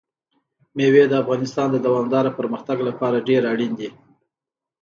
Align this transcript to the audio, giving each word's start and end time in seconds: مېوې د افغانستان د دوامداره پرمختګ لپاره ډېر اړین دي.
مېوې 0.75 1.03
د 1.09 1.13
افغانستان 1.23 1.67
د 1.71 1.77
دوامداره 1.85 2.31
پرمختګ 2.39 2.77
لپاره 2.89 3.25
ډېر 3.29 3.41
اړین 3.51 3.71
دي. 3.79 3.89